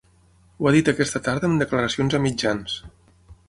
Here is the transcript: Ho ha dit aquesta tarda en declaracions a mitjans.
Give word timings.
Ho 0.61 0.69
ha 0.69 0.71
dit 0.75 0.89
aquesta 0.93 1.21
tarda 1.29 1.49
en 1.51 1.61
declaracions 1.65 2.17
a 2.21 2.25
mitjans. 2.27 2.83